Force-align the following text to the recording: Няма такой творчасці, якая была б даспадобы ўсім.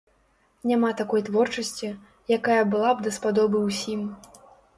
Няма 0.69 0.89
такой 1.01 1.21
творчасці, 1.27 1.87
якая 2.37 2.57
была 2.73 2.89
б 2.95 3.05
даспадобы 3.11 3.57
ўсім. 3.69 4.01